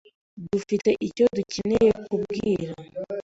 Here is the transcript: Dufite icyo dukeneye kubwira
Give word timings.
Dufite 0.51 0.89
icyo 1.07 1.25
dukeneye 1.37 1.89
kubwira 2.05 2.71